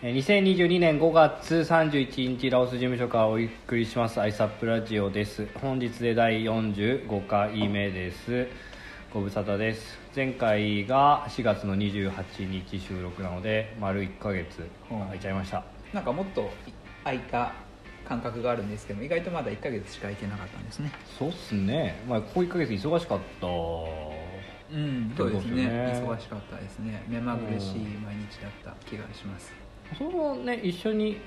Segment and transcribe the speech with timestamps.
[0.00, 5.48] えー2022年5月31日ラオス事務所からお送りしますアイサップラジオです。
[5.60, 8.46] 本日で第45回目です。
[9.12, 9.98] ご無沙汰です。
[10.14, 15.64] 前回が4月の28日収録なので丸1ヶ月空いちゃいました。
[15.92, 16.48] なんかもっと
[17.02, 17.54] 空いた
[18.08, 20.92] 感覚があるんですけど意外とまだ1ヶ月しか空いてなかったんですね。
[21.18, 22.04] そうっすね。
[22.08, 23.46] まあここ1ヶ月忙しかった。
[23.48, 25.64] うんそうですね。
[26.06, 27.02] 忙しかったですね。
[27.08, 31.18] 目まぐるしい毎日だった気がしますそのね一緒に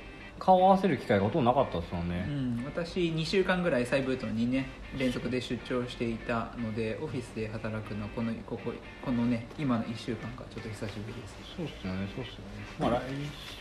[0.42, 8.74] 顔を合わせる機会がほとんどなかったですようね、ん、私2週間ぐらいサイブートンにね連続で出張していたのでオフィスで働くのはこのここ
[9.06, 11.36] このね今の1週間がちょっと久しぶりです。
[11.56, 12.42] そうっすよねそうっすよね。
[12.80, 13.02] まあ来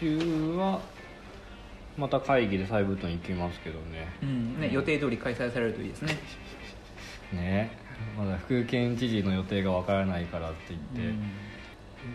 [0.01, 0.19] 週
[0.57, 0.81] は
[1.99, 4.09] また会議でサイブートに行きますけどね。
[4.23, 6.17] うんね予定通り開催されるといいですね。
[7.35, 7.79] ね。
[8.17, 10.81] まだ福県知事の予定がわからないからって言っ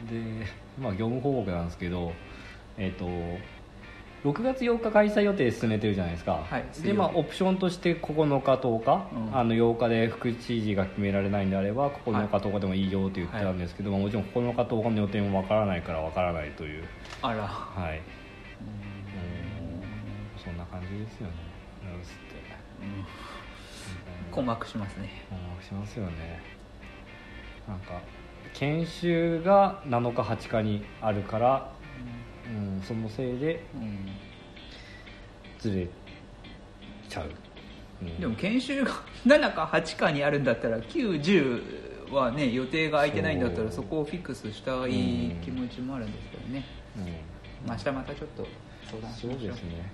[0.09, 0.47] て、で
[0.81, 2.11] まあ業務報告なんですけど
[2.77, 3.05] えっ、と
[4.25, 9.37] 6月8日開催予定進めてるじゃないですか、はいでまあオプションとして9日10日、うん。
[9.37, 16.83] あの8日で副知事が決められないんであれば9日10日でもいいよって言ってたんですけど、まあもちろん9日10日の予定もわからないからわからないという。
[17.21, 17.43] あら。
[17.43, 17.97] はい。
[17.97, 18.03] うん。
[20.43, 21.33] そんな感じですよね。
[21.85, 22.35] って。
[24.31, 25.23] 困惑しますね。
[25.29, 26.41] 困惑しますよね。
[27.67, 28.01] なんか
[28.53, 31.71] 研修が7日8日にあるから、
[32.47, 34.07] うん、そのせいでうん
[35.59, 35.87] ずれ
[37.09, 37.29] ちゃう、
[38.01, 38.19] うん。
[38.19, 38.91] でも研修が
[39.25, 44.91] 7か8かにあるんだったら90はね予定が空いてないんだったらそそうこをフィックスしたい
[45.43, 46.65] 気持ちもあるんですけどね、
[46.97, 47.03] うん。
[47.67, 48.47] まあ、明日またちょっと
[48.89, 49.91] 相談しそうましょうですね。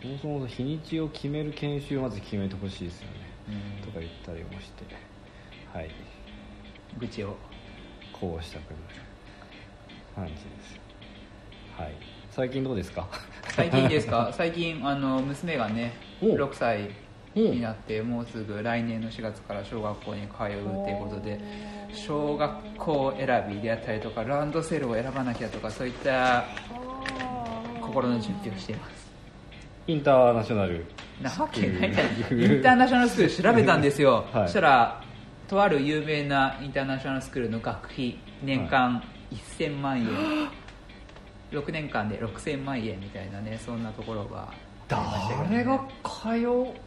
[0.00, 3.12] そもそも日にちを決める研修をまず決めてほしいですよね、
[3.82, 3.86] うん。
[3.86, 4.84] とか言ったりもして。
[5.72, 5.90] はい。
[6.98, 7.36] 愚痴を。
[8.12, 8.76] こうしたくなる
[10.14, 10.78] 感じです
[11.80, 11.92] はい。
[12.30, 13.08] 最近どうですか？
[13.54, 14.30] 最近ですか？
[14.36, 15.92] 最近あの娘がね
[16.22, 16.26] お。
[16.34, 16.80] 6歳
[17.36, 21.38] うんになってもうすぐ来年の4月から小学校に通うっていうことで
[21.92, 26.44] 小学校選びであったりとかランドセルを選ばなきゃとかそういった
[27.80, 29.10] 心の準備をしています。
[29.86, 30.84] インターナショナル
[31.22, 34.46] なわけないじゃんインターナショナルスクール調べたんですよ、 はい。
[34.46, 35.00] そしたら
[35.48, 39.02] とある有名なインターナショナルスクールの学費年間
[39.32, 40.06] 1000万円、
[41.50, 44.54] 6年間で6000万円みたいなねそんなところがあ
[44.88, 45.48] りましたけどね。
[45.50, 46.80] 誰が通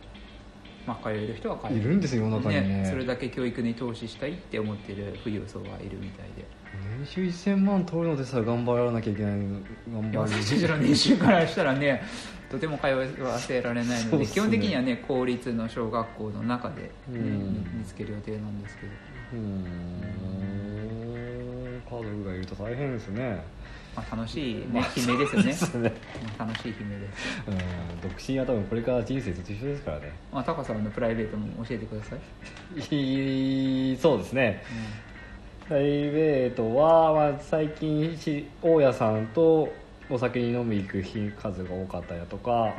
[0.85, 2.85] まあ、通える人は通えいるんですよ世の中にね。
[2.89, 6.45] それだけ教育に投資したいって思ってる富裕層はいるみたいで。
[6.97, 10.29] 年収1000万取るのでさえ頑張らなきゃいけない頑張る。
[10.81, 12.01] 年収からしたらね
[12.49, 14.25] とても通わせられないので、ね。
[14.27, 17.79] 基本的にはね公立の小学校の中で、ねうん。
[17.79, 18.91] 見つける予定なんですけど、
[19.33, 20.42] うーん
[21.89, 23.43] 家族がいると大変ですね。
[23.95, 25.53] まあ、楽しい、ねまあ悲鳴ですよね。
[25.53, 25.93] そうですね。
[26.39, 30.11] うん楽しい悲鳴です、うん独身は多分これから人生ずっと一緒ですからね。
[30.31, 32.19] まあ、タカさんのプライベートも教えてください、
[33.97, 34.63] そうですね。
[35.67, 39.71] プライベートは、まあ、最近し大家さんと
[40.09, 42.75] お酒に飲み行く日数が多かったりだとか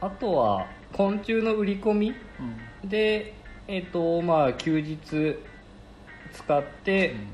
[0.00, 2.14] あとは昆虫の売り込み
[2.82, 2.88] うん。
[2.88, 3.34] で
[3.68, 5.38] えっ、とまあ休日
[6.32, 7.26] 使ってうん。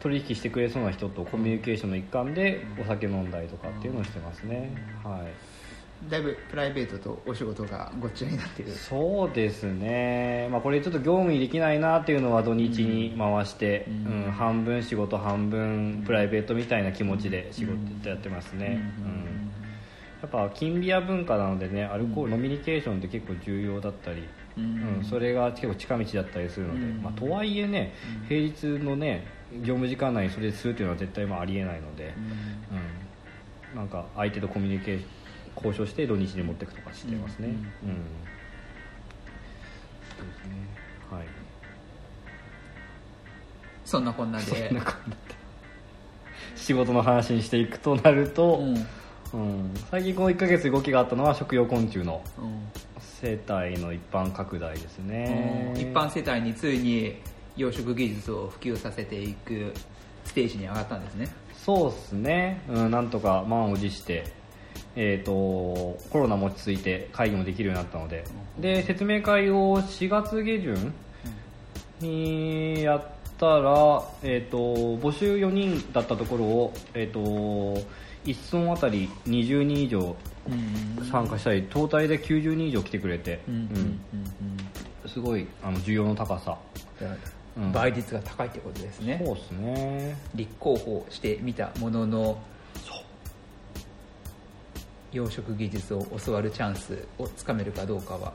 [0.00, 2.82] 取引してくれそうな人とコミュニケーションの一環でうん。
[2.82, 5.10] お酒飲んだりとかっていうのをしてますね、うん。
[5.10, 5.32] はい。
[6.10, 8.70] だいぶプライベートとお仕事がごっちゃになってる。
[8.72, 19.43] そうですね、まあ、これちょっと業務にできないなっていうのは土日に回して、ううんん半分仕事半分プライベートみたいな気持ちで仕事やってますね、うん
[20.24, 24.26] やっぱ金ビア文化なのでねアルコール、うんノミニケーションって結構重要だったり、
[24.56, 24.96] うん。
[24.98, 27.02] うんそれが結構近道だったりするので、うん。
[27.02, 27.92] まあ、とはいえね
[28.22, 28.26] うん。
[28.26, 32.78] 平日のね業務時間内にそれするっていうのは絶対まあありえないので、うん。
[32.78, 35.10] うん、なんか相手とコミュニケーション
[35.56, 37.48] 交渉して土日に持っていくとかしてますね。
[37.48, 37.52] うん。
[37.52, 37.56] うん、
[40.16, 40.54] そうですね。
[41.10, 41.26] はい。
[43.84, 44.70] そんなこんなで。
[46.56, 48.62] 仕事の話にしていくとなると、
[49.34, 49.40] うん。
[49.40, 52.64] うん最近この1ヶ月動きがあったのは食用昆虫のうん。
[53.20, 55.72] 生態の一般拡大ですね。
[55.76, 57.16] 一般世帯についに
[57.56, 59.72] 養殖技術を普及させていく
[60.24, 61.28] ステージに上がったんですね。
[61.54, 64.24] そうですね、うん、なんとか満を持して、
[64.96, 65.32] えー、と
[66.10, 68.24] コロナも落ち着いて会議もできるようになったので。
[68.58, 70.94] で説明会を4月下旬
[72.00, 73.06] にやっ
[73.38, 74.58] たら、えー、と
[74.98, 77.80] 募集4人だったところを、えー、と
[78.24, 80.16] 1村あたり20人以上
[80.48, 83.40] うん参加したりトータルで90人以上来てくれて、
[85.06, 86.58] すごいあの需要の高さ、
[87.56, 87.72] うん。
[87.72, 89.22] 倍率が高いってことですね。
[89.24, 90.16] そうですね。
[90.34, 92.38] 立候補してみたものの
[95.12, 98.32] 養殖技術を教わるチャンスをつかめるかどうかは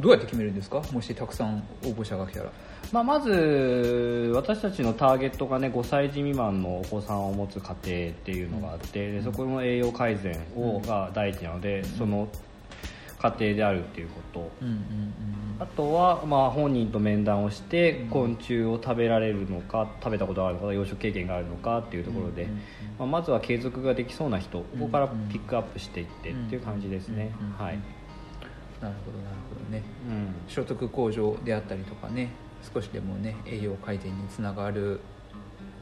[0.00, 0.82] どうやって決めるんですか？
[0.92, 2.52] もしたくさん応募者が来たら。
[2.92, 12.28] まあ、まず私たちのターゲットがね5歳児未満のお子さんを持つ家庭っていうのがあって、でそこの栄養改善をが第一なので、その
[13.18, 14.50] 家庭であるっていうこと。
[14.60, 15.14] うんうん
[15.60, 22.60] あとは、まあ、本人と面談をして昆虫を食べられるのか食べたことがあるのか養殖経験があるのかっていうところで、うんうんうん
[22.98, 27.32] まあ、まずは継続ができそうな人ここからピックアップしていってっていう感じですね。
[27.38, 27.64] うんうんうんうん。
[27.64, 27.78] はい、
[28.82, 29.82] なるほどなるほどね。
[30.08, 32.30] うん、所得向上であったりとかね
[32.74, 35.00] 少しでもね栄養改善につながる、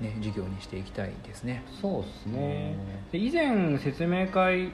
[0.01, 1.65] ね、授業にしていきたいですね。
[1.81, 2.77] そうですね。
[3.11, 4.71] で以前説明会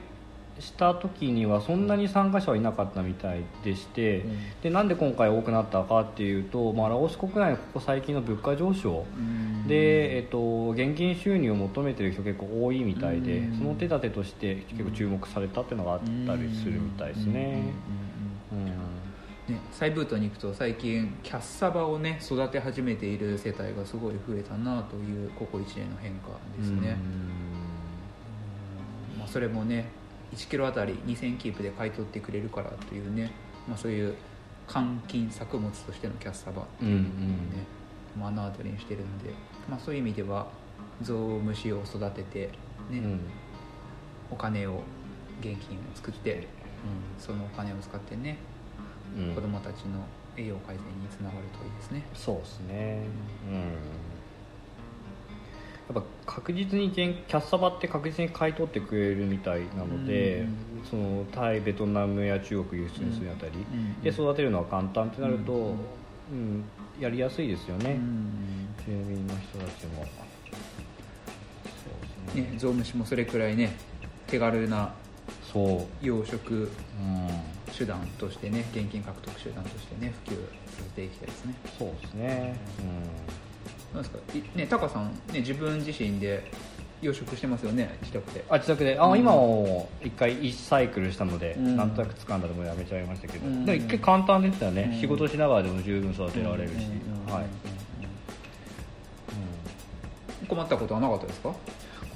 [0.59, 4.37] した時にはそんなに参加者はいなかったみたいでして、うん。
[4.61, 9.05] でなんで今回多くなったかっていうと、まあ、ラオス国内のここ最近の物価上昇。
[9.17, 9.67] うん。
[9.67, 13.57] で、えっと、現金収入を求めてる人結構多いみたいでうん。
[13.57, 17.73] その手立てとして結構注目されたっていうのがあったりするみたいですね。
[17.91, 18.06] うん
[18.57, 26.97] ね、サイブートに行くと最近キャッサバをね育て始めている世帯がすごい増えたなというここ1年の変化ですね、
[29.17, 29.89] まあ、それもね
[30.35, 33.31] 1キロあたり2000キープで買い取ってくれるからというね、
[33.67, 34.15] まあ、そういう
[34.67, 37.65] 換金作物としてのキャッサバっていうのをね、
[38.15, 39.29] 目の当たりにしてるんで、
[39.69, 40.47] まあ、そういう意味では
[41.01, 42.51] ゾウムシを育てて、ね
[42.91, 43.19] うん。
[44.29, 44.81] お金を
[45.39, 46.47] 現金を作って、
[47.19, 48.37] そのお金を使ってね
[49.17, 49.35] うん。
[49.35, 50.03] 子供たちの
[50.35, 52.05] 栄養改善につながるといいですね。
[52.13, 53.03] そうですね。
[53.49, 53.53] うん。
[55.93, 65.71] やっぱ確実に現キャッサバって確実に買い取ってくれるみたいなので、うんそのタイベトナムや中国輸出にするにあたり、うんで育てるのは簡単ってなると、うん
[66.31, 66.63] うん
[66.99, 70.05] やりやすいですよね、うん住民の人たちも。
[71.65, 73.75] そうですねゾウムシもそれくらいね
[74.27, 74.93] 手軽な
[75.67, 76.69] そう、養殖うん、
[77.77, 80.39] 手段としてね現金獲得手段としてね普及さ
[80.77, 81.55] せていきたいですね。
[81.77, 82.55] そうですね、
[83.93, 84.19] なんですか？
[84.37, 86.51] いねタカさんね自分自身で
[87.01, 87.95] 養殖してますよね？
[88.01, 88.39] 自宅で。
[88.41, 88.99] うん、あ自宅で。
[88.99, 89.19] あ、うん。
[89.19, 91.77] 今も一回1サイクルしたので、うん。
[91.77, 93.65] なんとなく掴んだでもやめちゃいましたけど、うん。
[93.65, 94.99] でも一回簡単でしたよね、うん。
[94.99, 96.73] 仕事しながらでも十分育てられるし、
[97.27, 97.45] はい、
[100.47, 101.49] 困ったことはなかったですか？
[101.49, 101.55] うん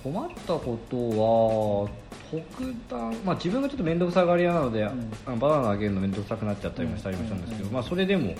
[0.03, 1.87] 困ったことは
[2.31, 4.87] 特段、まあ、自分がちょっと面倒くさがり屋なので、ん。
[5.25, 7.73] あのバナナあげるの面倒くさくなっちゃったりもしたりもしたんですけど、うん。
[7.73, 8.33] まあ、それでも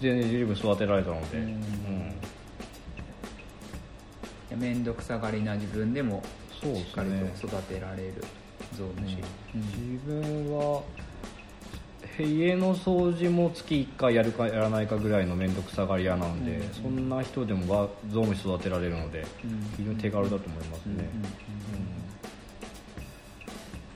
[0.00, 1.40] 全然十分育てられたので、う
[4.54, 4.60] ん。
[4.60, 6.22] 面倒くさがりな自分でも
[6.52, 8.14] しっかりねと育てられる
[8.76, 9.16] ゾウムシ、
[9.54, 10.82] 自分は
[12.20, 16.74] 家の掃除も月1回やるかやらないかぐらいの面倒くさがり屋なので、うん。
[16.74, 19.74] そんな人でもわゾウムシ育てられるのでうん。
[19.76, 21.08] 非常に手軽だと思いますね、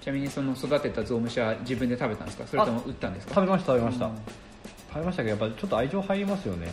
[0.07, 2.47] ちなみにその育てたゾウムシは自分で食べたんですか？
[2.47, 3.35] それとも売ったんですか？
[3.35, 4.15] 食べました食べました、うん。
[4.15, 6.67] 食べましたけどやっぱちょっと愛情入りますよね。
[6.67, 6.71] いい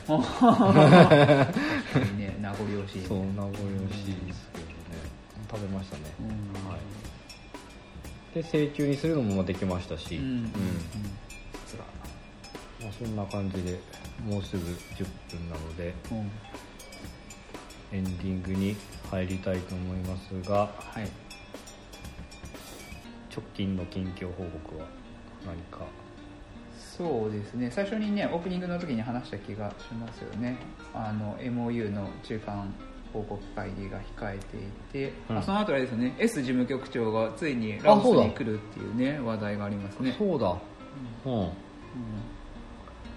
[2.19, 2.38] ね。
[2.39, 4.75] 名残惜しいそう名残惜しいですけどね。
[5.50, 6.27] 食べましたね、うん。
[6.69, 6.80] はい。
[8.35, 10.24] で成虫にするのもできましたし、うん。
[10.25, 10.44] うん。
[12.83, 13.79] まあ、そんな感じで
[14.27, 16.29] もうすぐ10分なのでうん。
[17.98, 18.75] エンディングに
[19.10, 21.10] 入りたいと思いますがはい
[23.35, 24.85] 直近の近況報告は
[25.45, 25.85] 何か？
[26.77, 27.71] そうですね。
[27.71, 30.57] 最初にねオープニングの時に話した気がしますよね。
[30.93, 32.73] あの MOU の中間
[33.11, 34.59] 報告会議が控えてい
[35.09, 35.37] て、うん。
[35.37, 36.15] あその後あれですね。
[36.19, 40.15] S 事務局長がついにラオスに来るっていうね話題がありますね。
[40.17, 40.55] そうだ。
[41.25, 41.33] うん。
[41.33, 41.49] うん。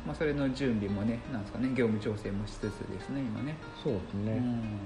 [0.07, 2.71] まあ、それの準備もねなんですかね業務調整もしつつで
[3.01, 4.79] すね今ね、そうですね、うん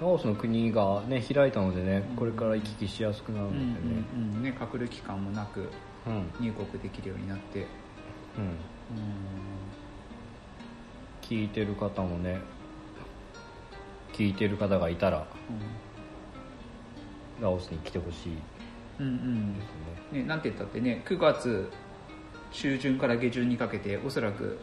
[0.00, 2.16] ラオスの国がね開いたのでねうん。
[2.16, 3.66] これから行き来しやすくなるのでね。
[4.14, 5.70] うんうんうんね隔離期間もなく
[6.06, 6.12] うん。
[6.14, 7.66] うん、入国できるようになって、うん。
[11.20, 12.40] 聞いてる方もね
[14.12, 15.26] 聞いてる方がいたら
[17.40, 18.32] ラオスに来てほしい。
[19.00, 19.54] うんうん。
[19.54, 19.64] です
[20.12, 20.22] ね。
[20.22, 21.70] ね、なんて言ったってね9月
[22.52, 24.58] 中旬から下旬にかけておそらく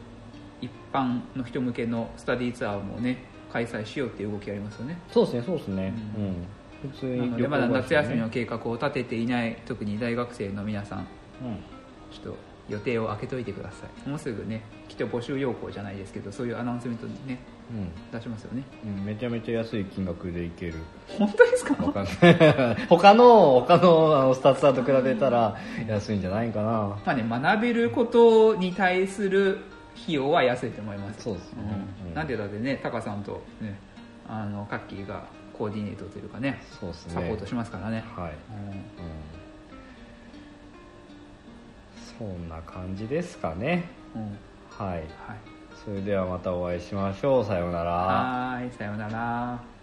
[0.62, 4.98] 一般の人向けのスタディツアーもね開催しようっていう動きありますよね。
[5.10, 5.94] そうですねそうですね。
[6.18, 6.28] ううん。
[6.32, 6.36] ん、
[6.92, 11.06] 普通なにのでまだ夏休みのね計画を立てていない特に大学生の皆さんうん。
[12.12, 14.10] ちょっと予定を空けといてください。
[14.10, 17.40] もうすぐねきっと募集要項じゃないですけどそういうアナウンスメントね
[18.12, 18.64] 出しますよね。
[18.84, 20.74] うん、うん、めちゃめちゃ安い金額でいける。
[21.18, 21.76] 本当ですか？
[22.90, 25.56] 他の他のあのスタッフさんと比べたら
[25.88, 26.98] 安いんじゃないかな。
[27.06, 29.60] まあね学べることに対する
[30.04, 31.22] 費用は安いと思います。
[31.24, 31.60] そうですね。
[31.64, 33.78] うんうんなんでだってねタカさんとね
[34.28, 37.14] あのカッキーがコーディネートというかねそうですね。
[37.14, 38.70] サポートしますからね、はい、うん。
[38.70, 38.84] うん、
[42.18, 43.90] そんな感じですかね。
[44.16, 44.38] うん。
[44.70, 44.98] はい。
[44.98, 45.06] はい。
[45.84, 47.46] それではまたお会いしましょう。
[47.46, 47.92] さようなら。
[47.92, 48.72] はーい。
[48.72, 49.75] さようなら